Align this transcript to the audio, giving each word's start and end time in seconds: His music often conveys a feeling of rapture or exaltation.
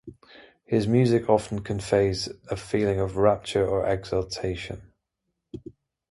His 0.65 0.87
music 0.87 1.29
often 1.29 1.59
conveys 1.59 2.27
a 2.49 2.57
feeling 2.57 2.99
of 2.99 3.17
rapture 3.17 3.63
or 3.67 3.85
exaltation. 3.87 4.91